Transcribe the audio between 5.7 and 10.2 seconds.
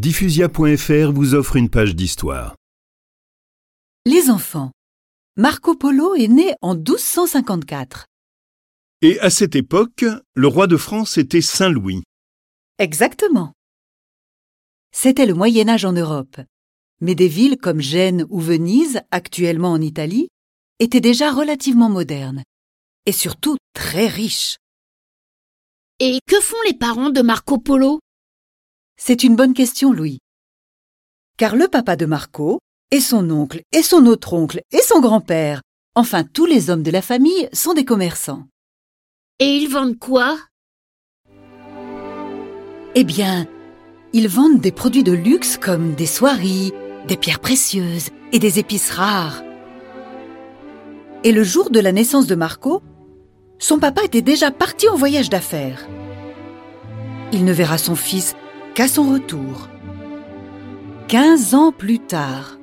Polo est né en 1254. Et à cette époque,